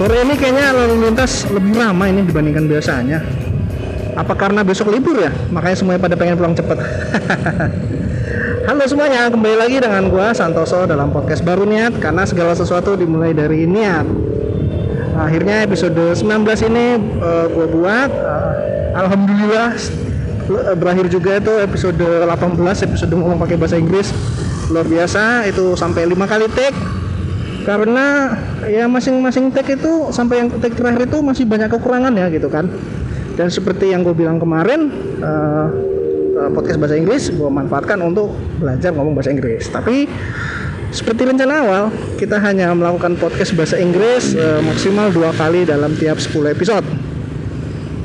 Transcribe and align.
Sore 0.00 0.16
ini 0.24 0.32
kayaknya 0.32 0.72
lalu 0.72 1.12
lintas 1.12 1.44
lebih 1.52 1.76
ramai 1.76 2.08
ini 2.08 2.24
dibandingkan 2.24 2.64
biasanya. 2.64 3.20
Apa 4.16 4.32
karena 4.32 4.64
besok 4.64 4.96
libur 4.96 5.20
ya? 5.20 5.28
Makanya 5.52 5.76
semuanya 5.76 6.00
pada 6.00 6.16
pengen 6.16 6.40
pulang 6.40 6.56
cepet. 6.56 6.80
Halo 8.72 8.80
semuanya, 8.88 9.28
kembali 9.28 9.60
lagi 9.60 9.76
dengan 9.76 10.08
gua 10.08 10.32
Santoso 10.32 10.88
dalam 10.88 11.12
podcast 11.12 11.44
baru 11.44 11.68
niat 11.68 12.00
karena 12.00 12.24
segala 12.24 12.56
sesuatu 12.56 12.96
dimulai 12.96 13.36
dari 13.36 13.68
niat. 13.68 14.08
Akhirnya 15.20 15.68
episode 15.68 16.16
19 16.16 16.48
ini 16.72 16.96
uh, 17.20 17.52
gua 17.52 17.66
buat 17.68 18.10
uh, 18.24 19.04
alhamdulillah 19.04 19.76
eh, 20.48 20.76
berakhir 20.80 21.12
juga 21.12 21.44
itu 21.44 21.52
episode 21.60 22.00
18 22.00 22.88
episode 22.88 23.12
ngomong 23.12 23.36
pakai 23.36 23.60
bahasa 23.60 23.76
Inggris 23.76 24.16
luar 24.72 24.88
biasa 24.88 25.44
itu 25.44 25.76
sampai 25.76 26.08
lima 26.08 26.24
kali 26.24 26.48
take 26.56 26.99
karena 27.64 28.36
ya 28.64 28.88
masing-masing 28.88 29.52
tag 29.52 29.68
itu 29.68 30.08
sampai 30.10 30.44
yang 30.44 30.48
tag 30.48 30.72
terakhir 30.72 31.04
itu 31.08 31.18
masih 31.20 31.44
banyak 31.44 31.68
kekurangan 31.68 32.12
ya 32.16 32.26
gitu 32.32 32.48
kan. 32.48 32.68
Dan 33.36 33.48
seperti 33.48 33.92
yang 33.92 34.04
gue 34.04 34.12
bilang 34.12 34.36
kemarin 34.36 34.92
uh, 35.24 35.68
podcast 36.52 36.80
bahasa 36.80 36.96
Inggris 36.96 37.28
gue 37.32 37.50
manfaatkan 37.50 38.00
untuk 38.00 38.32
belajar 38.60 38.92
ngomong 38.96 39.12
bahasa 39.12 39.32
Inggris. 39.32 39.68
Tapi 39.68 40.08
seperti 40.90 41.22
rencana 41.22 41.62
awal 41.62 41.84
kita 42.18 42.40
hanya 42.42 42.74
melakukan 42.74 43.14
podcast 43.20 43.54
bahasa 43.54 43.76
Inggris 43.78 44.34
uh, 44.34 44.64
maksimal 44.64 45.12
dua 45.12 45.30
kali 45.36 45.68
dalam 45.68 45.92
tiap 45.96 46.16
10 46.16 46.56
episode. 46.56 46.86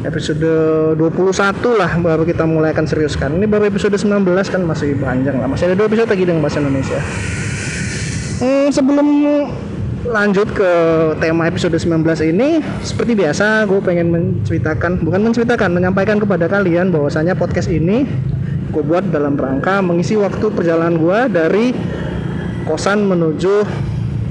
Episode 0.05 0.45
21 1.01 1.81
lah 1.81 1.97
baru 1.97 2.29
kita 2.29 2.45
mulai 2.45 2.75
akan 2.75 2.85
serius 2.85 3.17
kan. 3.17 3.34
Ini 3.34 3.49
baru 3.49 3.65
episode 3.71 3.97
19 3.97 4.21
kan 4.53 4.62
masih 4.62 4.93
panjang 5.01 5.41
lah. 5.41 5.49
Masih 5.49 5.71
ada 5.71 5.75
dua 5.79 5.90
episode 5.90 6.12
lagi 6.13 6.23
dengan 6.29 6.45
bahasa 6.45 6.62
Indonesia 6.62 7.01
hmm, 8.41 8.67
sebelum 8.73 9.07
lanjut 10.05 10.45
ke 10.53 10.71
tema 11.17 11.49
episode 11.49 11.73
19 11.73 12.05
ini 12.29 12.61
seperti 12.85 13.17
biasa 13.17 13.65
gue 13.65 13.81
pengen 13.81 14.13
menceritakan 14.13 15.01
bukan 15.01 15.21
menceritakan 15.25 15.73
menyampaikan 15.73 16.21
kepada 16.21 16.45
kalian 16.45 16.93
bahwasanya 16.93 17.33
podcast 17.33 17.73
ini 17.73 18.05
gue 18.69 18.83
buat 18.85 19.07
dalam 19.09 19.33
rangka 19.33 19.81
mengisi 19.81 20.13
waktu 20.13 20.53
perjalanan 20.53 21.01
gue 21.01 21.19
dari 21.33 21.65
kosan 22.69 23.07
menuju 23.07 23.65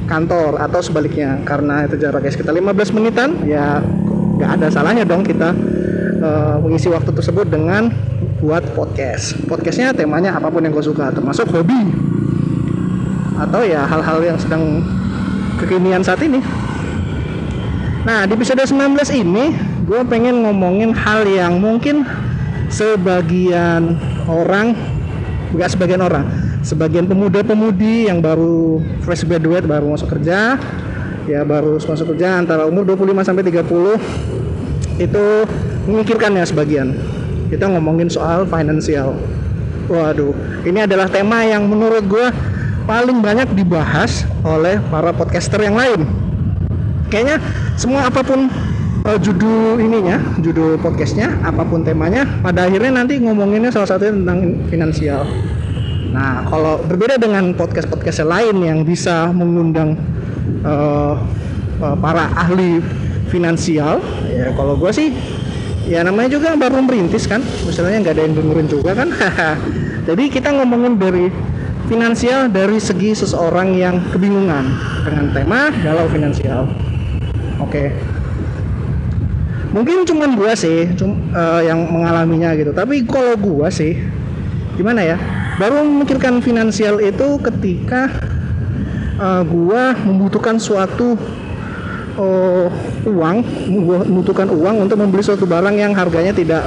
kantor 0.05 0.61
atau 0.61 0.81
sebaliknya. 0.85 1.41
Karena 1.49 1.89
itu 1.89 1.97
jaraknya 1.97 2.33
sekitar 2.35 2.53
15 2.53 2.97
menitan 2.97 3.41
ya 3.49 3.81
nggak 4.35 4.51
ada 4.61 4.67
salahnya 4.69 5.09
dong 5.09 5.25
kita 5.25 5.55
uh, 6.21 6.57
mengisi 6.61 6.91
waktu 6.93 7.11
tersebut 7.15 7.49
dengan 7.49 7.89
buat 8.43 8.63
podcast. 8.77 9.39
Podcastnya 9.49 9.97
temanya 9.97 10.37
apa 10.37 10.53
pun 10.53 10.61
yang 10.61 10.75
gue 10.77 10.85
suka 10.85 11.09
termasuk 11.15 11.49
hobi 11.49 11.89
atau 13.35 13.61
ya 13.67 13.83
hal-hal 13.87 14.19
yang 14.23 14.39
sedang 14.39 14.83
kekinian 15.59 16.03
saat 16.03 16.23
ini. 16.23 16.39
Nah, 18.05 18.29
di 18.29 18.37
episode 18.37 18.61
19 18.61 19.01
ini 19.17 19.57
gue 19.89 20.01
pengen 20.05 20.45
ngomongin 20.45 20.93
hal 20.93 21.25
yang 21.25 21.57
mungkin 21.57 22.05
sebagian 22.69 23.97
orang, 24.29 24.77
enggak 25.57 25.73
sebagian 25.73 26.03
orang, 26.05 26.29
sebagian 26.61 27.09
pemuda-pemudi 27.09 28.13
yang 28.13 28.21
baru 28.21 28.81
fresh 29.05 29.25
graduate, 29.25 29.65
baru 29.65 29.89
masuk 29.97 30.13
kerja, 30.21 30.61
ya 31.25 31.41
baru 31.49 31.81
masuk 31.81 32.13
kerja 32.13 32.45
antara 32.45 32.69
umur 32.69 32.85
25 32.85 33.25
sampai 33.25 33.45
30 33.49 35.01
itu 35.01 35.25
memikirkan 35.89 36.37
ya 36.37 36.45
sebagian. 36.45 36.93
Kita 37.49 37.69
ngomongin 37.73 38.09
soal 38.13 38.45
finansial. 38.49 39.17
Waduh, 39.85 40.33
ini 40.65 40.81
adalah 40.85 41.09
tema 41.13 41.45
yang 41.45 41.69
menurut 41.69 42.05
gue 42.09 42.27
paling 42.85 43.25
banyak 43.25 43.49
dibahas 43.57 44.29
oleh 44.45 44.81
para 44.93 45.11
podcaster 45.13 45.61
yang 45.61 45.77
lain. 45.77 46.05
Kayaknya 47.09 47.37
semua 47.77 48.09
apa 48.09 48.21
pun 48.25 48.49
uh, 49.05 49.19
judul 49.21 49.81
ininya, 49.81 50.21
judul 50.41 50.77
podcastnya, 50.81 51.33
apa 51.45 51.65
pun 51.65 51.85
temanya, 51.85 52.29
pada 52.41 52.69
akhirnya 52.69 53.05
nanti 53.05 53.21
ngomonginnya 53.21 53.73
salah 53.73 53.89
satunya 53.89 54.15
tentang 54.17 54.41
finansial. 54.69 55.23
Nah, 56.15 56.47
kalau 56.47 56.79
berbeda 56.87 57.19
dengan 57.19 57.57
podcast-podcast 57.59 58.23
lain 58.23 58.57
yang 58.63 58.79
bisa 58.87 59.35
mengundang 59.35 59.99
uh, 60.63 61.19
uh, 61.83 61.97
para 61.99 62.31
ahli 62.39 62.79
finansial, 63.33 63.99
ya 64.31 64.55
kalau 64.55 64.79
gue 64.79 64.93
sih 64.95 65.11
ya 65.85 66.01
namanya 66.07 66.39
juga 66.39 66.55
baru 66.57 66.81
merintis 66.81 67.27
kan, 67.27 67.43
misalnya 67.67 68.01
nggak 68.01 68.15
ada 68.15 68.23
yang 68.25 68.35
dengerin 68.39 68.69
juga 68.71 68.91
kan. 68.95 69.09
Jadi 70.09 70.25
kita 70.29 70.53
ngomongin 70.53 71.01
dari 71.01 71.33
finansial 71.85 72.49
dari 72.49 72.81
segi 72.81 73.13
seseorang 73.13 73.77
yang 73.77 74.01
kebingungan 74.13 74.65
dengan 75.05 75.27
tema 75.37 75.61
galau 75.85 76.09
finansial. 76.09 76.69
Oke. 77.61 77.71
Okay. 77.71 77.89
Mungkin 79.75 80.07
cuman 80.07 80.39
gua 80.39 80.55
sih 80.55 80.87
cum, 80.95 81.19
uh, 81.35 81.61
yang 81.61 81.83
mengalaminya 81.91 82.55
gitu. 82.55 82.71
Tapi 82.71 83.03
kalau 83.05 83.35
gua 83.35 83.69
sih 83.69 83.99
gimana 84.79 85.03
ya? 85.03 85.17
Baru 85.59 85.83
memikirkan 85.87 86.43
finansial 86.43 86.99
itu 87.03 87.39
ketika 87.43 88.11
uh, 89.19 89.43
gua 89.43 89.95
membutuhkan 89.99 90.63
suatu 90.63 91.19
uh, 92.19 92.67
uang, 93.07 93.37
membutuhkan 94.09 94.49
uang 94.51 94.87
untuk 94.89 94.99
membeli 94.99 95.23
suatu 95.27 95.45
barang 95.45 95.75
yang 95.75 95.93
harganya 95.95 96.31
tidak 96.31 96.67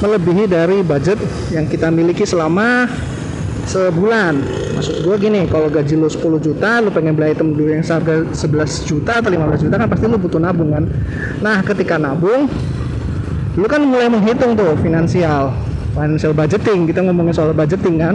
melebihi 0.00 0.44
dari 0.44 0.84
budget 0.84 1.16
yang 1.50 1.64
kita 1.66 1.88
miliki 1.88 2.28
selama 2.28 2.86
sebulan. 3.66 4.34
Maksud 4.78 5.02
gue 5.02 5.16
gini 5.18 5.44
kalau 5.50 5.66
gaji 5.66 5.98
lu 5.98 6.06
10 6.06 6.22
juta 6.38 6.80
lu 6.80 6.94
pengen 6.94 7.18
beli 7.18 7.34
item 7.34 7.52
dulu 7.52 7.74
yang 7.74 7.82
seharga 7.82 8.22
11 8.30 8.88
juta 8.88 9.18
atau 9.18 9.28
15 9.28 9.66
juta 9.66 9.74
kan 9.76 9.88
pasti 9.90 10.04
lu 10.06 10.16
butuh 10.16 10.38
nabung 10.38 10.70
kan? 10.70 10.84
Nah 11.42 11.60
ketika 11.66 11.98
nabung 11.98 12.46
lu 13.56 13.66
kan 13.66 13.82
mulai 13.82 14.06
menghitung 14.06 14.54
tuh 14.54 14.78
finansial 14.78 15.50
financial 15.96 16.36
budgeting. 16.36 16.84
Kita 16.84 17.00
ngomongin 17.00 17.32
soal 17.32 17.56
budgeting 17.56 17.96
kan? 17.96 18.14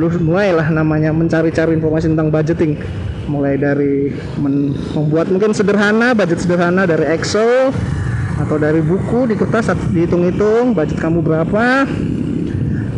Lu 0.00 0.08
mulailah 0.08 0.72
namanya 0.72 1.12
mencari-cari 1.12 1.76
informasi 1.76 2.10
tentang 2.10 2.32
budgeting. 2.32 2.80
Mulai 3.28 3.60
dari 3.60 4.12
membuat 4.40 5.28
mungkin 5.28 5.52
sederhana 5.52 6.16
budget 6.16 6.44
sederhana 6.44 6.84
dari 6.88 7.08
Excel 7.12 7.72
atau 8.34 8.56
dari 8.58 8.82
buku 8.82 9.30
di 9.30 9.38
kertas 9.38 9.70
dihitung-hitung 9.92 10.74
budget 10.74 10.98
kamu 10.98 11.22
berapa. 11.22 11.86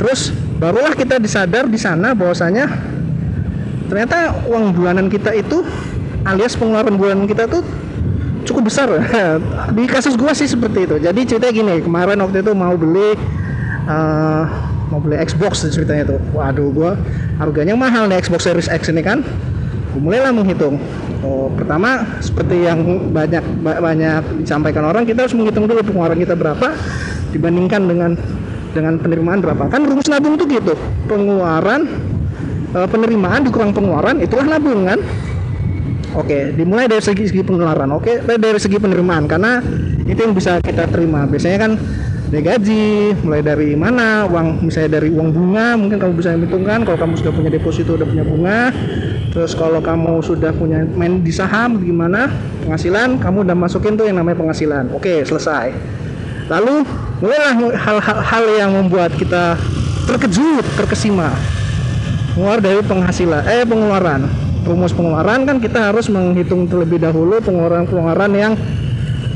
Terus 0.01 0.46
barulah 0.57 0.93
kita 0.97 1.21
disadar 1.21 1.69
di 1.69 1.77
sana 1.77 2.17
bahwasanya 2.17 2.69
ternyata 3.87 4.35
uang 4.49 4.75
bulanan 4.75 5.07
kita 5.07 5.37
itu 5.37 5.63
alias 6.27 6.59
pengeluaran 6.59 6.99
bulanan 6.99 7.29
kita 7.31 7.47
tuh 7.47 7.63
cukup 8.47 8.71
besar. 8.71 8.89
Di 9.77 9.85
kasus 9.91 10.15
gua 10.15 10.33
sih 10.33 10.47
seperti 10.47 10.87
itu. 10.87 10.97
Jadi 11.03 11.21
ceritanya 11.27 11.53
gini 11.53 11.75
kemarin 11.83 12.23
waktu 12.23 12.41
itu 12.41 12.53
mau 12.55 12.75
beli 12.79 13.19
uh, 13.91 14.45
mau 14.89 15.03
beli 15.03 15.19
Xbox 15.23 15.67
ceritanya 15.67 16.17
tuh. 16.17 16.21
Waduh 16.33 16.71
gua 16.71 16.91
harganya 17.43 17.75
mahal 17.75 18.07
nih 18.07 18.23
Xbox 18.23 18.47
Series 18.47 18.71
X 18.71 18.89
ini 18.89 19.03
kan. 19.03 19.27
Gua 19.93 20.01
mulailah 20.01 20.33
menghitung. 20.33 20.79
Oh, 21.27 21.51
pertama 21.51 22.07
seperti 22.23 22.69
yang 22.69 23.11
banyak 23.11 23.43
banyak 23.63 24.23
disampaikan 24.47 24.87
orang 24.87 25.03
kita 25.03 25.27
harus 25.27 25.35
menghitung 25.35 25.67
dulu 25.67 25.83
pengeluaran 25.83 26.19
kita 26.23 26.39
berapa 26.39 26.71
dibandingkan 27.35 27.83
dengan 27.83 28.11
dengan 28.77 29.01
penerimaan 29.01 29.41
berapa? 29.41 29.73
Kan 29.73 29.89
rumus 29.89 30.05
nabung 30.13 30.37
tuh 30.37 30.45
gitu. 30.45 30.77
Pengeluaran 31.09 31.89
e, 32.77 32.79
penerimaan 32.85 33.49
dikurang 33.49 33.73
pengeluaran 33.73 34.21
itulah 34.21 34.45
nabung 34.45 34.85
kan? 34.85 35.01
Oke 36.17 36.53
dimulai 36.53 36.89
dari 36.89 37.01
segi 37.01 37.33
segi 37.33 37.41
pengeluaran. 37.41 37.89
Oke 37.97 38.21
dari 38.21 38.61
segi 38.61 38.77
penerimaan 38.77 39.25
karena 39.25 39.65
itu 40.05 40.21
yang 40.21 40.37
bisa 40.37 40.61
kita 40.61 40.85
terima. 40.93 41.25
Biasanya 41.25 41.59
kan 41.65 41.73
dari 42.27 42.43
gaji 42.43 42.85
mulai 43.23 43.41
dari 43.41 43.79
mana 43.79 44.27
uang 44.27 44.67
misalnya 44.67 44.99
dari 44.99 45.15
uang 45.15 45.31
bunga 45.31 45.79
mungkin 45.79 45.97
kamu 46.03 46.13
bisa 46.19 46.35
hitungkan 46.35 46.83
kalau 46.83 46.99
kamu 46.99 47.15
sudah 47.23 47.33
punya 47.33 47.51
deposito 47.53 47.97
udah 47.97 48.07
punya 48.07 48.25
bunga. 48.25 48.61
Terus 49.37 49.53
kalau 49.53 49.85
kamu 49.85 50.25
sudah 50.25 50.49
punya 50.57 50.81
main 50.97 51.21
di 51.21 51.29
saham 51.29 51.77
gimana? 51.85 52.33
Penghasilan 52.65 53.21
kamu 53.21 53.45
udah 53.45 53.57
masukin 53.57 53.93
tuh 53.97 54.09
yang 54.09 54.17
namanya 54.17 54.41
penghasilan. 54.41 54.89
Oke 54.97 55.29
selesai. 55.29 55.77
Lalu 56.49 56.87
mulailah 57.21 57.55
hal-hal 57.77 58.45
yang 58.57 58.71
membuat 58.77 59.13
kita 59.17 59.57
terkejut, 60.05 60.65
terkesima. 60.77 61.33
Keluar 62.37 62.61
dari 62.61 62.85
penghasilan, 62.85 63.43
eh 63.49 63.65
pengeluaran. 63.65 64.29
Rumus 64.67 64.93
pengeluaran 64.93 65.47
kan 65.47 65.57
kita 65.63 65.95
harus 65.95 66.11
menghitung 66.11 66.67
terlebih 66.67 66.99
dahulu 67.01 67.39
pengeluaran-pengeluaran 67.39 68.33
yang 68.35 68.53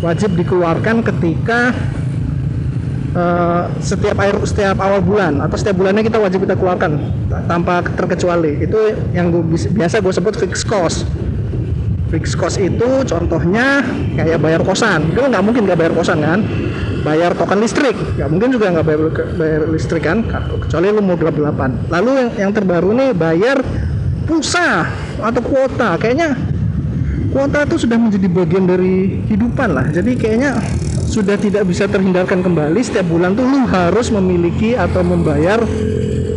wajib 0.02 0.34
dikeluarkan 0.34 1.06
ketika 1.06 1.70
uh, 3.14 3.70
setiap 3.78 4.18
air 4.20 4.36
setiap 4.42 4.76
awal 4.82 5.00
bulan 5.00 5.38
atau 5.38 5.54
setiap 5.54 5.78
bulannya 5.78 6.02
kita 6.02 6.18
wajib 6.18 6.44
kita 6.44 6.58
keluarkan 6.58 6.98
tanpa 7.46 7.86
terkecuali. 7.94 8.58
Itu 8.60 8.98
yang 9.14 9.30
gue, 9.32 9.42
biasa 9.70 10.02
gue 10.02 10.12
sebut 10.12 10.34
fixed 10.36 10.66
cost. 10.66 11.06
Fixed 12.10 12.34
cost 12.34 12.58
itu 12.58 13.06
contohnya 13.06 13.86
kayak 14.18 14.42
bayar 14.42 14.60
kosan. 14.66 15.14
Itu 15.14 15.24
nggak 15.24 15.42
mungkin 15.46 15.62
nggak 15.70 15.78
bayar 15.78 15.92
kosan 15.94 16.20
kan? 16.20 16.42
Bayar 17.02 17.32
token 17.36 17.60
listrik. 17.60 17.96
Nggak 18.16 18.28
mungkin 18.28 18.48
juga 18.52 18.66
nggak 18.72 18.86
bayar, 18.86 19.00
bayar 19.36 19.60
listrik 19.68 20.04
kan? 20.04 20.24
Kecuali 20.66 20.86
lu 20.92 21.02
mau 21.02 21.16
gelap 21.16 21.36
delapan. 21.36 21.70
Lalu 21.88 22.10
yang, 22.16 22.30
yang 22.48 22.50
terbaru 22.52 22.90
nih 22.96 23.10
bayar 23.16 23.58
pulsa 24.28 24.88
atau 25.20 25.42
kuota. 25.42 25.96
Kayaknya 25.96 26.36
kuota 27.32 27.64
itu 27.66 27.86
sudah 27.86 27.98
menjadi 27.98 28.28
bagian 28.28 28.64
dari 28.68 29.24
kehidupan 29.28 29.68
lah. 29.72 29.86
Jadi 29.90 30.12
kayaknya 30.16 30.60
sudah 31.08 31.36
tidak 31.40 31.66
bisa 31.66 31.88
terhindarkan 31.90 32.44
kembali. 32.44 32.80
Setiap 32.84 33.08
bulan 33.08 33.34
tuh 33.34 33.44
lu 33.48 33.66
harus 33.66 34.12
memiliki 34.12 34.76
atau 34.76 35.02
membayar 35.02 35.58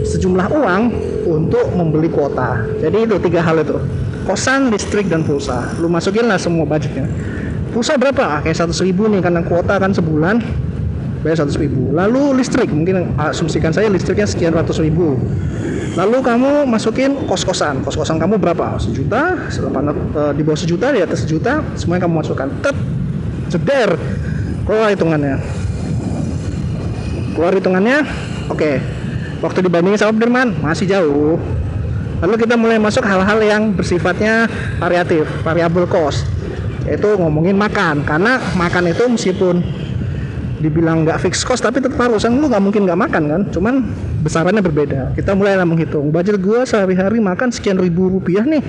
sejumlah 0.03 0.47
uang 0.49 0.81
untuk 1.27 1.65
membeli 1.75 2.09
kuota. 2.11 2.63
Jadi 2.79 3.07
itu 3.07 3.15
tiga 3.21 3.43
hal 3.43 3.61
itu. 3.61 3.77
Kosan 4.23 4.71
listrik 4.71 5.11
dan 5.11 5.27
pulsa. 5.27 5.75
Lu 5.83 5.91
masukin 5.91 6.31
lah 6.31 6.39
semua 6.39 6.63
budgetnya 6.63 7.32
pulsa 7.73 7.97
berapa? 7.97 8.21
Ah, 8.21 8.39
kayak 8.45 8.53
satu 8.53 8.85
ribu 8.85 9.09
nih 9.09 9.19
karena 9.25 9.41
kuota 9.41 9.81
kan 9.81 9.89
sebulan. 9.89 10.39
Bayar 11.25 11.39
seratus 11.39 11.57
ribu. 11.57 11.89
Lalu 11.95 12.35
listrik 12.37 12.67
mungkin 12.67 13.15
asumsikan 13.15 13.71
saya 13.71 13.87
listriknya 13.87 14.27
sekian 14.27 14.53
ratus 14.53 14.83
ribu. 14.83 15.15
Lalu 15.95 16.19
kamu 16.19 16.67
masukin 16.67 17.15
kos-kosan. 17.25 17.79
Kos-kosan 17.81 18.19
kamu 18.19 18.37
berapa? 18.37 18.75
Sejuta 18.75 19.39
eh, 19.49 20.31
di 20.35 20.41
bawah 20.43 20.59
sejuta 20.59 20.91
di 20.91 20.99
atas 20.99 21.23
sejuta 21.23 21.63
semuanya 21.79 22.05
kamu 22.05 22.13
masukkan. 22.21 22.51
Tet 22.59 22.75
ceder 23.55 23.95
keluar 24.67 24.91
hitungannya. 24.91 25.39
Keluar 27.33 27.55
hitungannya. 27.55 28.03
Oke. 28.51 28.83
Waktu 29.39 29.63
dibandingin 29.63 29.99
sama 29.99 30.11
Berman 30.11 30.59
masih 30.59 30.91
jauh. 30.91 31.39
Lalu 32.19 32.35
kita 32.35 32.55
mulai 32.59 32.79
masuk 32.79 33.03
hal-hal 33.03 33.39
yang 33.43 33.75
bersifatnya 33.75 34.47
variatif 34.79 35.27
variabel 35.43 35.87
cost 35.87 36.23
yaitu 36.83 37.09
ngomongin 37.15 37.55
makan 37.55 38.03
karena 38.03 38.39
makan 38.59 38.91
itu 38.91 39.03
meskipun 39.07 39.63
dibilang 40.63 41.03
nggak 41.03 41.19
fix 41.19 41.43
cost 41.43 41.59
tapi 41.59 41.83
tetap 41.83 41.99
harus. 41.99 42.23
Kan 42.23 42.39
lu 42.39 42.47
nggak 42.47 42.63
mungkin 42.63 42.87
nggak 42.87 42.99
makan 42.99 43.23
kan? 43.27 43.41
Cuman 43.51 43.83
besarannya 44.23 44.63
berbeda. 44.63 45.11
Kita 45.11 45.35
mulai 45.35 45.59
lah 45.59 45.67
menghitung. 45.67 46.07
Budget 46.07 46.39
gua 46.39 46.63
sehari-hari 46.63 47.19
makan 47.19 47.51
sekian 47.51 47.75
ribu 47.75 48.07
rupiah 48.07 48.47
nih. 48.47 48.63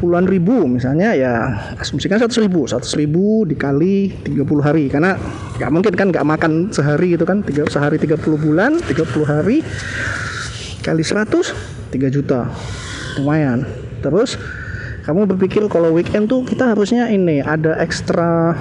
Puluhan 0.00 0.24
ribu 0.24 0.64
misalnya 0.64 1.12
ya 1.12 1.32
asumsikan 1.76 2.16
seratus 2.16 2.40
ribu. 2.40 2.64
seratus 2.64 2.96
ribu 2.96 3.44
dikali 3.44 4.24
30 4.24 4.64
hari. 4.64 4.88
Karena 4.88 5.12
nggak 5.60 5.70
mungkin 5.70 5.92
kan? 5.92 6.08
Nggak 6.08 6.24
makan 6.24 6.52
sehari 6.72 7.12
gitu 7.12 7.28
kan? 7.28 7.44
Tiga 7.44 7.68
sehari 7.68 8.00
30 8.00 8.16
bulan 8.40 8.80
30 8.80 9.04
hari 9.28 9.60
kali 10.80 11.04
100 11.04 11.92
3 11.92 12.08
juta. 12.08 12.48
Lumayan. 13.20 13.68
Terus 14.00 14.40
kamu 15.10 15.26
berpikir 15.34 15.66
kalau 15.66 15.90
weekend 15.90 16.30
tuh 16.30 16.46
kita 16.46 16.70
harusnya 16.70 17.10
ini 17.10 17.42
ada 17.42 17.74
ekstra 17.82 18.54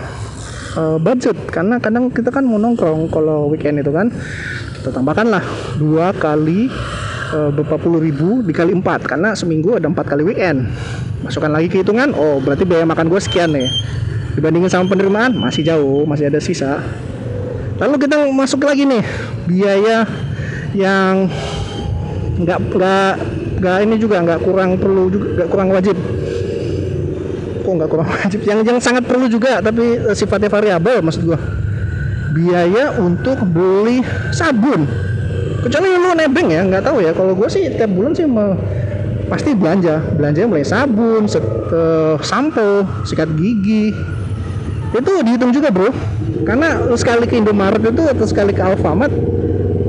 uh, 0.73 0.97
budget. 0.97 1.37
Karena 1.53 1.77
kadang 1.77 2.09
kita 2.09 2.33
kan 2.33 2.41
mau 2.41 2.57
nongkrong 2.57 3.05
kalau 3.13 3.53
weekend 3.53 3.85
itu 3.85 3.93
kan 3.93 4.09
kita 4.81 4.89
tambahkan 4.89 5.29
lah 5.29 5.45
dua 5.77 6.09
kali 6.17 6.65
uh, 7.37 7.53
puluh 7.77 8.01
ribu 8.01 8.41
dikali 8.41 8.73
empat. 8.73 9.05
Karena 9.05 9.37
seminggu 9.37 9.77
ada 9.77 9.85
empat 9.85 10.09
kali 10.09 10.25
weekend. 10.25 10.65
Masukkan 11.21 11.53
lagi 11.53 11.69
ke 11.69 11.85
hitungan 11.85 12.17
oh 12.17 12.41
berarti 12.41 12.65
biaya 12.65 12.81
makan 12.89 13.13
gue 13.13 13.21
sekian 13.21 13.53
nih. 13.53 13.69
Dibandingin 14.33 14.73
sama 14.73 14.89
penerimaan 14.89 15.37
masih 15.37 15.61
jauh 15.61 16.09
masih 16.09 16.33
ada 16.33 16.41
sisa. 16.41 16.81
Lalu 17.77 18.09
kita 18.09 18.25
masuk 18.33 18.65
lagi 18.65 18.89
nih 18.89 19.05
biaya 19.45 20.09
yang 20.73 21.29
nggak 22.41 22.57
nggak 22.73 23.13
nggak 23.59 23.77
ini 23.83 23.95
juga 23.99 24.23
nggak 24.23 24.39
kurang 24.47 24.79
perlu 24.79 25.11
juga 25.11 25.27
nggak 25.35 25.49
kurang 25.51 25.69
wajib 25.75 25.99
kok 27.69 27.75
nggak 27.77 27.91
kurang 27.93 28.09
wajib. 28.09 28.39
Yang 28.41 28.59
yang 28.65 28.79
sangat 28.81 29.03
perlu 29.05 29.29
juga 29.29 29.61
tapi 29.61 30.01
uh, 30.01 30.15
sifatnya 30.17 30.49
variabel 30.49 31.05
maksud 31.05 31.21
gua. 31.29 31.37
Biaya 32.33 32.97
untuk 32.97 33.37
beli 33.45 34.01
sabun. 34.33 34.89
Kecuali 35.61 35.87
lu 35.93 36.11
nebeng 36.17 36.49
ya 36.49 36.65
nggak 36.65 36.81
tahu 36.81 37.05
ya. 37.05 37.13
Kalau 37.13 37.37
gua 37.37 37.45
sih 37.45 37.69
tiap 37.77 37.93
bulan 37.93 38.17
sih 38.17 38.25
me, 38.25 38.57
pasti 39.29 39.53
belanja. 39.53 40.01
Belanja 40.17 40.49
mulai 40.49 40.65
sabun 40.65 41.29
set, 41.29 41.45
uh, 41.45 42.17
sampo 42.25 42.89
sikat 43.05 43.29
gigi. 43.37 43.93
Itu 44.89 45.21
dihitung 45.21 45.53
juga 45.53 45.69
bro. 45.69 45.93
Karena 46.41 46.81
sekali 46.97 47.29
ke 47.29 47.37
Indomaret 47.37 47.83
itu 47.85 48.01
atau 48.09 48.25
sekali 48.25 48.57
ke 48.57 48.61
Alfamart 48.63 49.13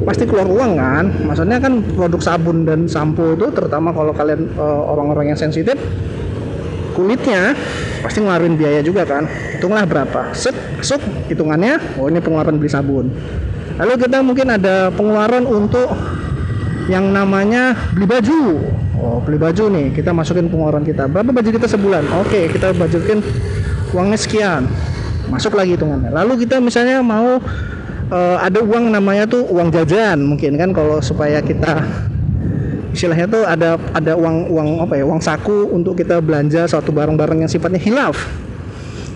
pasti 0.04 0.26
keluar 0.28 0.44
uang 0.48 0.72
kan. 0.76 1.04
Maksudnya 1.24 1.56
kan 1.62 1.80
produk 1.96 2.20
sabun 2.20 2.68
dan 2.68 2.84
sampo 2.84 3.32
itu 3.32 3.48
terutama 3.54 3.94
kalau 3.94 4.12
kalian 4.12 4.50
uh, 4.58 4.84
orang-orang 4.90 5.32
yang 5.32 5.38
sensitif 5.38 5.78
kulitnya 6.92 7.54
pasti 8.02 8.20
ngeluarin 8.20 8.54
biaya 8.58 8.80
juga 8.84 9.06
kan. 9.06 9.24
Hitunglah 9.56 9.86
berapa. 9.86 10.34
Set 10.36 10.54
masuk 10.80 11.00
hitungannya 11.28 11.76
oh 12.00 12.08
ini 12.08 12.18
pengeluaran 12.24 12.56
beli 12.56 12.70
sabun. 12.72 13.12
Lalu 13.76 13.94
kita 14.00 14.20
mungkin 14.20 14.48
ada 14.52 14.92
pengeluaran 14.92 15.44
untuk 15.44 15.88
yang 16.88 17.12
namanya 17.12 17.76
beli 17.96 18.06
baju. 18.08 18.42
Oh 19.00 19.18
beli 19.24 19.40
baju 19.40 19.64
nih 19.72 19.86
kita 19.96 20.10
masukin 20.12 20.48
pengeluaran 20.48 20.84
kita. 20.84 21.08
Berapa 21.08 21.30
baju 21.32 21.48
kita 21.48 21.66
sebulan? 21.68 22.04
Oke 22.24 22.48
kita 22.52 22.72
budgetin 22.76 23.20
uangnya 23.92 24.18
sekian. 24.18 24.68
Masuk 25.30 25.54
lagi 25.54 25.78
hitungannya. 25.78 26.10
Lalu 26.10 26.44
kita 26.44 26.58
misalnya 26.58 27.00
mau 27.04 27.38
uh, 28.10 28.36
ada 28.42 28.60
uang 28.60 28.90
namanya 28.92 29.24
tuh 29.30 29.46
uang 29.48 29.70
jajan 29.72 30.20
mungkin 30.20 30.58
kan 30.58 30.70
kalau 30.74 30.98
supaya 31.00 31.38
kita 31.40 31.86
istilahnya 32.90 33.26
tuh 33.30 33.42
ada 33.46 33.78
ada 33.94 34.12
uang 34.18 34.50
uang 34.50 34.68
apa 34.82 34.94
ya 34.98 35.04
uang 35.06 35.22
saku 35.22 35.70
untuk 35.70 35.98
kita 35.98 36.18
belanja 36.18 36.66
suatu 36.66 36.90
barang-barang 36.90 37.46
yang 37.46 37.50
sifatnya 37.50 37.78
hilaf. 37.78 38.18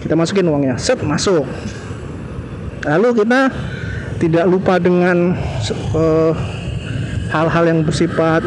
Kita 0.03 0.15
masukin 0.15 0.47
uangnya 0.47 0.77
set 0.79 1.01
masuk. 1.01 1.49
Lalu 2.85 3.25
kita 3.25 3.49
tidak 4.21 4.45
lupa 4.47 4.77
dengan 4.79 5.35
eh, 5.97 6.33
hal-hal 7.33 7.65
yang 7.67 7.81
bersifat 7.83 8.45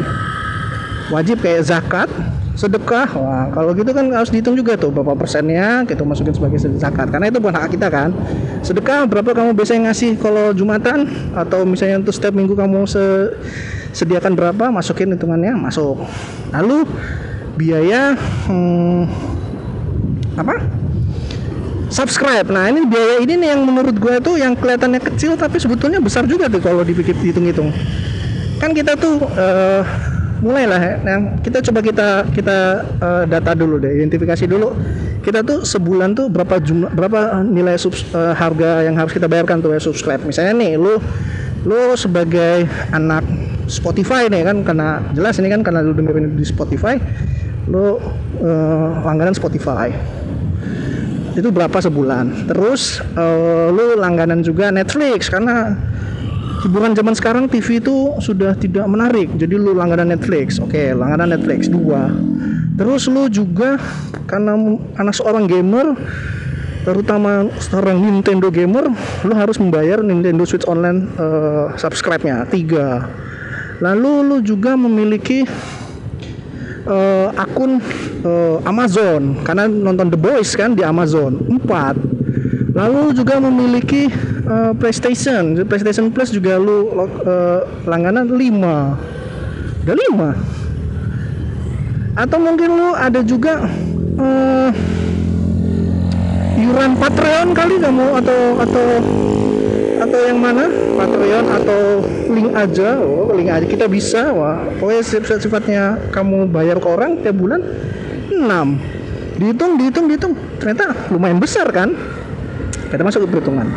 wajib 1.12 1.42
kayak 1.44 1.66
zakat 1.66 2.08
sedekah. 2.58 3.06
Wah 3.14 3.46
kalau 3.54 3.70
gitu 3.70 3.94
kan 3.94 4.10
harus 4.10 4.34
dihitung 4.34 4.58
juga 4.58 4.74
tuh 4.74 4.90
berapa 4.90 5.14
persennya 5.14 5.86
kita 5.86 6.02
masukin 6.02 6.34
sebagai 6.34 6.58
zakat. 6.58 7.06
Karena 7.06 7.30
itu 7.30 7.38
bukan 7.38 7.54
hak 7.54 7.70
kita 7.70 7.86
kan. 7.86 8.10
Sedekah 8.66 9.06
berapa 9.06 9.30
kamu 9.30 9.54
biasanya 9.54 9.90
ngasih 9.90 10.18
kalau 10.18 10.50
jumatan? 10.50 11.06
Atau 11.38 11.62
misalnya 11.62 12.02
untuk 12.02 12.10
setiap 12.10 12.34
minggu 12.34 12.58
kamu 12.58 12.82
se 12.90 13.04
sediakan 13.92 14.32
berapa 14.36 14.70
masukin 14.72 15.12
hitungannya 15.14 15.56
masuk. 15.56 16.04
Lalu 16.52 16.88
biaya 17.58 18.14
hmm, 18.46 19.02
apa? 20.38 20.54
Subscribe. 21.88 22.46
Nah 22.52 22.68
ini 22.68 22.84
biaya 22.84 23.24
ini 23.24 23.34
nih 23.40 23.48
yang 23.56 23.64
menurut 23.64 23.96
gue 23.96 24.14
tuh 24.20 24.36
yang 24.36 24.52
kelihatannya 24.52 25.00
kecil 25.00 25.34
tapi 25.40 25.56
sebetulnya 25.56 25.98
besar 25.98 26.28
juga 26.28 26.46
tuh 26.46 26.60
kalau 26.60 26.84
dipikir 26.84 27.16
hitung-hitung. 27.16 27.72
Kan 28.60 28.76
kita 28.76 28.92
tuh 28.94 29.24
uh, 29.24 29.82
mulailah 30.38 30.78
ya. 30.78 30.94
yang 31.02 31.22
kita 31.42 31.58
coba 31.70 31.80
kita 31.82 32.08
kita 32.30 32.58
uh, 33.02 33.24
data 33.26 33.56
dulu 33.56 33.80
deh 33.80 34.04
identifikasi 34.04 34.44
dulu. 34.46 34.76
Kita 35.24 35.42
tuh 35.42 35.66
sebulan 35.66 36.14
tuh 36.14 36.30
berapa 36.30 36.60
jumlah 36.62 36.92
berapa 36.94 37.42
nilai 37.42 37.74
sub, 37.80 37.96
uh, 38.14 38.32
harga 38.36 38.86
yang 38.86 38.94
harus 38.94 39.10
kita 39.10 39.26
bayarkan 39.26 39.64
tuh 39.64 39.74
ya 39.74 39.80
subscribe. 39.80 40.22
Misalnya 40.22 40.54
nih 40.60 40.76
lu 40.76 41.00
lu 41.66 41.96
sebagai 41.98 42.68
anak 42.94 43.24
Spotify 43.68 44.26
nih 44.32 44.42
kan 44.42 44.64
karena 44.64 45.04
jelas 45.12 45.36
ini 45.38 45.52
kan 45.52 45.60
karena 45.60 45.84
lu 45.84 45.92
dengerin 45.92 46.34
di 46.34 46.44
Spotify 46.44 46.96
lu 47.68 48.00
uh, 48.40 48.88
langganan 49.04 49.36
Spotify. 49.36 49.92
Itu 51.36 51.54
berapa 51.54 51.78
sebulan? 51.78 52.50
Terus 52.50 52.98
uh, 53.14 53.70
lu 53.70 53.94
langganan 54.00 54.42
juga 54.42 54.72
Netflix 54.74 55.30
karena 55.30 55.76
hiburan 56.66 56.96
zaman 56.96 57.14
sekarang 57.14 57.44
TV 57.46 57.78
itu 57.78 58.18
sudah 58.18 58.56
tidak 58.58 58.88
menarik. 58.88 59.30
Jadi 59.38 59.54
lu 59.54 59.76
langganan 59.76 60.10
Netflix 60.10 60.58
oke 60.58 60.96
langganan 60.96 61.36
Netflix 61.36 61.70
dua. 61.70 62.10
Terus 62.74 63.06
lu 63.06 63.30
juga 63.30 63.78
karena 64.26 64.56
anak 64.98 65.14
seorang 65.14 65.46
gamer 65.46 65.94
terutama 66.88 67.52
seorang 67.60 68.00
Nintendo 68.00 68.48
gamer 68.48 68.88
lu 69.28 69.34
harus 69.36 69.60
membayar 69.60 70.00
Nintendo 70.00 70.48
Switch 70.48 70.64
Online 70.64 71.04
uh, 71.20 71.76
subscribe-nya 71.76 72.48
tiga 72.48 73.04
lalu 73.78 74.12
lu 74.26 74.36
juga 74.42 74.74
memiliki 74.74 75.46
uh, 76.86 77.30
akun 77.38 77.82
uh, 78.26 78.58
Amazon. 78.66 79.38
Karena 79.42 79.66
nonton 79.70 80.10
The 80.10 80.18
Boys 80.18 80.54
kan 80.58 80.74
di 80.74 80.82
Amazon. 80.82 81.38
4 81.46 82.78
lalu 82.78 83.10
juga 83.10 83.42
memiliki 83.42 84.06
uh, 84.46 84.70
PlayStation. 84.78 85.58
PlayStation 85.66 86.10
Plus 86.14 86.30
juga 86.30 86.58
lu 86.58 86.94
uh, 86.94 87.66
langganan 87.86 88.30
5 88.30 88.38
udah 89.88 89.96
5 90.44 90.58
atau 92.18 92.38
mungkin 92.42 92.68
lu 92.74 92.90
ada 92.98 93.22
juga 93.22 93.62
uh, 94.18 94.70
iuran 96.58 96.98
Patreon 96.98 97.54
kali 97.54 97.78
kamu? 97.78 98.06
Atau 98.18 98.40
atau 98.58 98.86
atau 100.08 100.20
yang 100.24 100.40
mana? 100.40 100.64
Patreon 100.96 101.46
atau 101.52 101.80
link 102.32 102.50
aja. 102.56 102.88
Oh 102.98 103.30
link 103.36 103.52
aja. 103.52 103.66
Kita 103.68 103.86
bisa 103.86 104.32
wah. 104.32 104.64
Pokoknya 104.80 105.02
sifat 105.04 105.38
sifatnya 105.44 105.82
kamu 106.10 106.48
bayar 106.48 106.80
ke 106.80 106.88
orang 106.88 107.20
tiap 107.20 107.36
bulan 107.36 107.60
6 108.32 108.40
dihitung 109.38 109.78
dihitung 109.78 110.04
dihitung. 110.10 110.34
Ternyata 110.58 111.12
lumayan 111.14 111.38
besar 111.38 111.70
kan? 111.70 111.94
Kita 112.90 113.04
masuk 113.04 113.28
ke 113.28 113.38
perhitungan. 113.38 113.68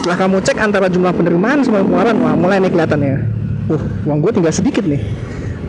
Setelah 0.00 0.16
kamu 0.16 0.36
cek 0.42 0.58
antara 0.58 0.86
jumlah 0.88 1.12
penerimaan 1.12 1.60
sama 1.62 1.84
pengeluaran 1.84 2.16
wah 2.24 2.34
mulai 2.34 2.58
nih 2.58 2.72
kelihatannya. 2.72 3.16
Uh 3.70 3.82
uang 4.08 4.18
gue 4.24 4.32
tinggal 4.34 4.54
sedikit 4.54 4.82
nih. 4.82 4.98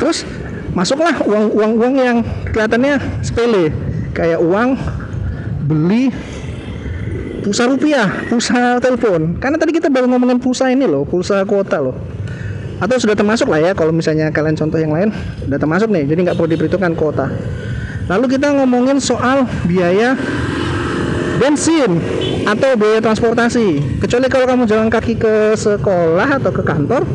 Terus 0.02 0.26
masuklah 0.74 1.14
uang 1.22 1.54
uang 1.54 1.72
uang 1.78 1.94
yang 2.00 2.18
kelihatannya 2.50 2.98
sepele. 3.22 3.70
Kayak 4.16 4.42
uang 4.42 4.80
beli 5.70 6.10
pulsa 7.42 7.66
rupiah, 7.66 8.08
pulsa 8.30 8.78
telepon. 8.78 9.42
Karena 9.42 9.58
tadi 9.58 9.74
kita 9.74 9.90
baru 9.90 10.06
ngomongin 10.08 10.38
pulsa 10.38 10.70
ini 10.70 10.86
loh, 10.86 11.04
pulsa 11.04 11.42
kuota 11.44 11.82
loh. 11.82 11.98
Atau 12.82 12.98
sudah 12.98 13.14
termasuk 13.14 13.46
lah 13.50 13.62
ya 13.62 13.72
kalau 13.78 13.94
misalnya 13.94 14.34
kalian 14.34 14.58
contoh 14.58 14.82
yang 14.82 14.90
lain 14.90 15.14
sudah 15.46 15.60
termasuk 15.62 15.90
nih, 15.94 16.06
jadi 16.10 16.20
nggak 16.26 16.36
perlu 16.38 16.50
diperhitungkan 16.50 16.94
kuota. 16.98 17.30
Lalu 18.10 18.26
kita 18.38 18.50
ngomongin 18.58 18.98
soal 18.98 19.46
biaya 19.70 20.18
bensin 21.38 22.02
atau 22.46 22.74
biaya 22.74 22.98
transportasi. 23.02 24.02
Kecuali 24.02 24.26
kalau 24.30 24.46
kamu 24.50 24.64
jalan 24.66 24.90
kaki 24.90 25.14
ke 25.18 25.54
sekolah 25.54 26.42
atau 26.42 26.50
ke 26.50 26.66
kantor, 26.66 27.06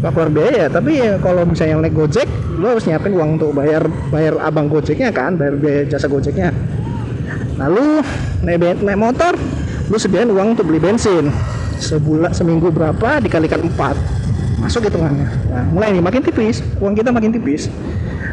nggak 0.00 0.12
keluar 0.12 0.30
biaya. 0.32 0.64
Tapi 0.68 0.92
ya 1.00 1.16
kalau 1.20 1.48
misalnya 1.48 1.80
naik 1.80 1.96
Gojek, 1.96 2.28
lo 2.60 2.76
harus 2.76 2.84
nyiapin 2.84 3.16
uang 3.16 3.40
untuk 3.40 3.56
bayar 3.56 3.88
bayar 4.12 4.36
abang 4.44 4.68
Gojeknya 4.68 5.08
kan, 5.08 5.40
bayar 5.40 5.56
biaya 5.56 5.88
jasa 5.88 6.04
Gojeknya. 6.04 6.52
Lalu 7.56 8.04
naik, 8.44 8.84
naik 8.84 9.00
motor, 9.00 9.32
lu 9.88 9.96
sediain 10.00 10.30
uang 10.32 10.56
untuk 10.56 10.68
beli 10.68 10.80
bensin. 10.80 11.28
Sebulan 11.76 12.32
seminggu 12.32 12.72
berapa 12.72 13.20
dikalikan 13.20 13.60
empat. 13.68 13.98
Masuk 14.62 14.88
hitungannya. 14.88 15.28
Nah 15.50 15.64
mulai 15.74 15.92
nih 15.92 16.00
makin 16.00 16.22
tipis. 16.24 16.64
Uang 16.80 16.96
kita 16.96 17.12
makin 17.12 17.34
tipis. 17.34 17.68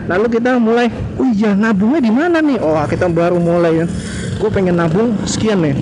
Lalu 0.07 0.39
kita 0.39 0.55
mulai 0.57 0.87
oh 1.19 1.27
iya 1.27 1.51
nabungnya 1.57 1.99
di 1.99 2.11
mana 2.13 2.39
nih? 2.39 2.57
Oh 2.61 2.77
kita 2.87 3.11
baru 3.11 3.41
mulai 3.41 3.83
ya. 3.83 3.85
Gue 4.39 4.49
pengen 4.53 4.79
nabung 4.79 5.17
sekian 5.27 5.59
nih. 5.59 5.75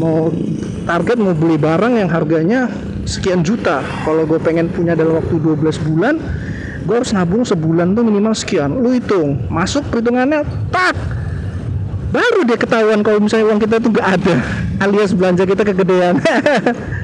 Mau 0.00 0.32
target 0.88 1.16
mau 1.20 1.36
beli 1.36 1.60
barang 1.60 1.94
yang 1.94 2.08
harganya 2.10 2.66
sekian 3.06 3.46
juta. 3.46 3.84
Kalau 4.02 4.26
gue 4.26 4.40
pengen 4.42 4.72
punya 4.72 4.98
dalam 4.98 5.22
waktu 5.22 5.38
12 5.38 5.86
bulan 5.86 6.18
gue 6.88 6.94
harus 6.96 7.12
nabung 7.12 7.44
sebulan 7.44 7.92
tuh 7.92 8.02
minimal 8.02 8.34
sekian. 8.34 8.74
Lu 8.74 8.90
hitung. 8.96 9.38
Masuk 9.52 9.86
perhitungannya 9.92 10.42
tak 10.72 10.96
baru 12.08 12.40
dia 12.48 12.56
ketahuan 12.56 13.00
kalau 13.04 13.20
misalnya 13.20 13.52
uang 13.52 13.60
kita 13.60 13.76
tuh 13.80 13.90
gak 13.92 14.08
ada 14.20 14.34
alias 14.80 15.12
belanja 15.12 15.44
kita 15.44 15.62
kegedean. 15.66 16.20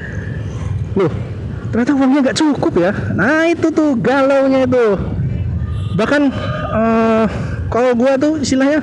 Loh 0.99 1.13
ternyata 1.75 1.91
uangnya 1.91 2.19
nggak 2.31 2.39
cukup 2.39 2.73
ya? 2.79 2.91
Nah 3.19 3.51
itu 3.51 3.67
tuh 3.67 3.99
galau 3.99 4.47
nya 4.47 4.63
itu. 4.63 4.95
Bahkan 5.99 6.21
uh, 6.71 7.25
kalau 7.67 7.91
gua 7.99 8.15
tuh 8.15 8.39
istilahnya 8.39 8.79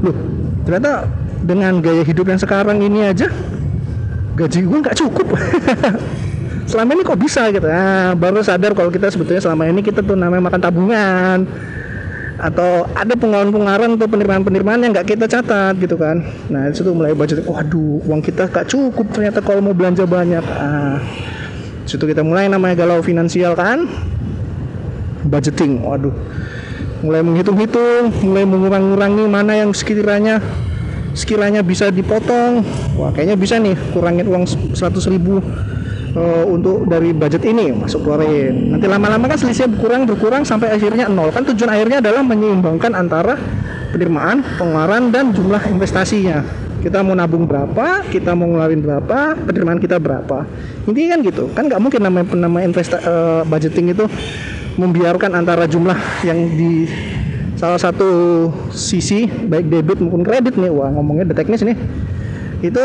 loh 0.00 0.16
ternyata 0.64 1.04
dengan 1.44 1.84
gaya 1.84 2.00
hidup 2.00 2.32
yang 2.32 2.40
sekarang 2.40 2.80
ini 2.80 3.04
aja 3.04 3.28
gaji 4.32 4.64
gua 4.64 4.78
nggak 4.80 4.96
cukup. 4.96 5.28
Selama 6.72 6.96
ini 6.96 7.02
kok 7.04 7.20
bisa 7.20 7.52
gitu? 7.52 7.68
Nah, 7.68 8.16
baru 8.16 8.40
sadar 8.40 8.72
kalau 8.72 8.88
kita 8.88 9.12
sebetulnya 9.12 9.44
selama 9.44 9.68
ini 9.68 9.84
kita 9.84 10.00
tuh 10.00 10.16
namanya 10.16 10.48
makan 10.48 10.60
tabungan 10.62 11.38
atau 12.42 12.90
ada 12.98 13.14
pengeluaran-pengeluaran 13.14 13.94
atau 13.94 14.10
penerimaan-penerimaan 14.10 14.82
yang 14.82 14.90
nggak 14.90 15.14
kita 15.14 15.30
catat 15.30 15.78
gitu 15.78 15.94
kan. 15.94 16.26
Nah 16.50 16.66
itu 16.66 16.82
tuh 16.82 16.90
mulai 16.90 17.14
budget 17.14 17.46
waduh 17.46 18.02
uang 18.02 18.18
kita 18.18 18.50
nggak 18.50 18.66
cukup 18.66 19.06
ternyata 19.14 19.38
kalau 19.38 19.62
mau 19.62 19.70
belanja 19.70 20.02
banyak. 20.02 20.42
Ah 20.42 20.98
situ 21.86 22.02
kita 22.02 22.26
mulai 22.26 22.50
namanya 22.50 22.82
galau 22.82 22.98
finansial 22.98 23.54
kan. 23.54 23.86
Budgeting 25.22 25.86
waduh. 25.86 26.10
Mulai 27.06 27.22
menghitung-hitung 27.22 28.10
mulai 28.26 28.42
mengurangi 28.42 29.24
mana 29.30 29.62
yang 29.62 29.70
sekiranya 29.70 30.42
sekiranya 31.14 31.62
bisa 31.62 31.94
dipotong. 31.94 32.66
Wah 32.98 33.14
kayaknya 33.14 33.38
bisa 33.38 33.62
nih 33.62 33.78
kurangin 33.94 34.26
uang 34.26 34.50
100 34.74 34.98
ribu 35.14 35.38
uh, 36.16 36.44
untuk 36.48 36.84
dari 36.88 37.12
budget 37.12 37.42
ini 37.48 37.72
masuk 37.72 38.04
keluarin. 38.04 38.76
Nanti 38.76 38.86
lama-lama 38.88 39.28
kan 39.28 39.38
selisih 39.40 39.68
berkurang 39.68 40.04
berkurang 40.04 40.42
sampai 40.44 40.72
akhirnya 40.72 41.08
nol. 41.08 41.32
Kan 41.32 41.44
tujuan 41.48 41.70
akhirnya 41.72 41.98
adalah 42.04 42.22
menyeimbangkan 42.24 42.92
antara 42.96 43.36
penerimaan 43.92 44.44
pengeluaran 44.56 45.12
dan 45.12 45.32
jumlah 45.32 45.62
investasinya. 45.68 46.44
Kita 46.82 46.98
mau 47.06 47.14
nabung 47.14 47.46
berapa 47.46 48.02
kita 48.10 48.34
mau 48.34 48.50
ngeluarin 48.50 48.82
berapa 48.82 49.38
penerimaan 49.38 49.78
kita 49.78 50.02
berapa. 50.02 50.44
Intinya 50.90 51.08
kan 51.14 51.20
gitu. 51.22 51.44
Kan 51.54 51.62
nggak 51.70 51.80
mungkin 51.80 52.00
namanya 52.02 52.26
nama 52.34 52.58
investa 52.66 52.98
uh, 52.98 53.42
budgeting 53.46 53.94
itu 53.94 54.04
membiarkan 54.74 55.36
antara 55.36 55.68
jumlah 55.68 55.94
yang 56.26 56.38
di 56.56 56.88
salah 57.54 57.78
satu 57.78 58.50
sisi 58.74 59.30
baik 59.30 59.70
debit 59.70 60.02
maupun 60.02 60.26
kredit 60.26 60.58
nih. 60.58 60.74
Wah 60.74 60.90
ngomongnya 60.90 61.30
the 61.30 61.36
teknis 61.38 61.62
nih 61.62 61.78
itu 62.62 62.84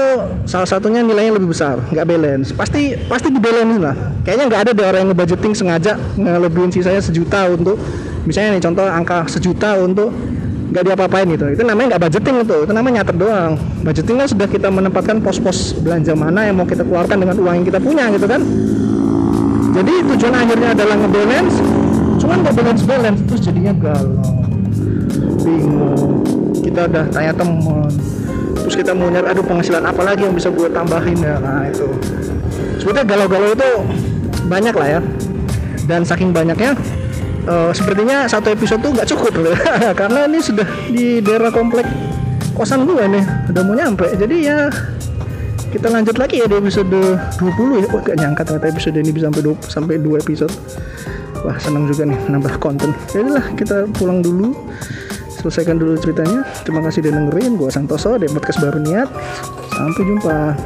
salah 0.49 0.65
satunya 0.65 1.05
nilainya 1.05 1.37
lebih 1.37 1.53
besar 1.53 1.77
nggak 1.93 2.05
balance. 2.09 2.49
Pasti 2.49 2.97
pasti 3.05 3.29
di 3.29 3.37
balance 3.37 3.77
lah. 3.77 3.95
Kayaknya 4.25 4.45
nggak 4.49 4.61
ada 4.65 4.71
deh 4.73 4.85
orang 4.89 4.99
yang 5.05 5.09
ngebudgeting 5.13 5.53
sengaja 5.53 5.93
ngelebihin 6.17 6.73
sisanya 6.73 6.97
sejuta 6.97 7.45
untuk 7.53 7.77
misalnya 8.25 8.57
nih 8.57 8.63
contoh 8.65 8.85
angka 8.89 9.29
sejuta 9.29 9.77
untuk 9.77 10.09
nggak 10.73 10.81
diapa-apain 10.81 11.29
gitu. 11.29 11.45
Itu 11.53 11.61
namanya 11.61 11.93
nggak 11.93 12.09
budgeting 12.09 12.35
itu 12.41 12.57
itu 12.65 12.73
namanya 12.73 12.93
nyatet 13.05 13.17
doang. 13.21 13.53
Budgeting 13.85 14.15
kan 14.17 14.27
sudah 14.33 14.47
kita 14.49 14.67
menempatkan 14.73 15.17
pos-pos 15.21 15.77
belanja 15.77 16.17
mana 16.17 16.49
yang 16.49 16.57
mau 16.57 16.65
kita 16.65 16.81
keluarkan 16.81 17.21
dengan 17.21 17.37
uang 17.37 17.53
yang 17.61 17.65
kita 17.69 17.77
punya 17.77 18.09
gitu 18.09 18.25
kan. 18.25 18.41
Jadi 19.77 19.93
tujuan 20.09 20.33
akhirnya 20.33 20.69
adalah 20.73 20.95
ngebalance 21.05 21.55
cuman 22.17 22.41
nggak 22.41 22.55
balance 22.57 22.81
balance 22.81 23.19
terus 23.29 23.41
jadinya 23.45 23.73
galau 23.77 24.25
bingung. 25.45 26.25
Kita 26.65 26.89
udah 26.89 27.05
tanya 27.13 27.31
temen 27.37 28.16
terus 28.67 28.83
kita 28.83 28.91
mau 28.91 29.07
nyari 29.07 29.31
aduh 29.31 29.47
penghasilan 29.47 29.79
apa 29.79 30.03
lagi 30.03 30.27
yang 30.27 30.35
bisa 30.35 30.51
gue 30.51 30.67
tambahin 30.67 31.15
ya 31.23 31.39
nah 31.39 31.63
itu 31.63 31.87
sebetulnya 32.83 33.07
galau-galau 33.07 33.55
itu 33.55 33.71
banyak 34.51 34.75
lah 34.75 34.99
ya 34.99 35.01
dan 35.87 36.03
saking 36.03 36.35
banyaknya 36.35 36.75
uh, 37.47 37.71
sepertinya 37.71 38.27
satu 38.27 38.51
episode 38.51 38.83
tuh 38.83 38.91
nggak 38.91 39.07
cukup 39.07 39.39
loh 39.39 39.55
karena 40.03 40.27
ini 40.27 40.43
sudah 40.43 40.67
di 40.91 41.23
daerah 41.23 41.47
komplek 41.47 41.87
kosan 42.59 42.83
gue 42.83 43.07
nih 43.07 43.23
udah 43.55 43.61
mau 43.63 43.71
nyampe 43.71 44.11
jadi 44.19 44.35
ya 44.35 44.57
kita 45.71 45.87
lanjut 45.87 46.19
lagi 46.19 46.43
ya 46.43 46.47
di 46.47 46.55
episode 46.59 46.91
20 47.43 47.83
ya. 47.83 47.87
Wah, 47.91 47.99
gak 47.99 48.17
nyangka 48.23 48.41
ternyata 48.47 48.71
episode 48.71 48.95
ini 49.03 49.11
bisa 49.11 49.27
sampai 49.27 49.43
2, 49.43 49.67
sampai 49.67 49.95
2 49.99 50.23
episode. 50.23 50.53
Wah, 51.43 51.59
senang 51.59 51.91
juga 51.91 52.07
nih 52.07 52.15
nambah 52.31 52.55
konten. 52.63 52.95
Jadilah 53.11 53.51
kita 53.51 53.83
pulang 53.91 54.23
dulu 54.23 54.55
selesaikan 55.37 55.77
dulu 55.77 55.95
ceritanya. 56.01 56.41
Terima 56.65 56.81
kasih 56.81 57.05
udah 57.05 57.13
dengerin. 57.13 57.51
Gue 57.55 57.69
Santoso 57.69 58.17
dari 58.17 58.29
podcast 58.33 58.59
baru 58.59 58.81
niat. 58.81 59.09
Sampai 59.77 60.03
jumpa 60.09 60.57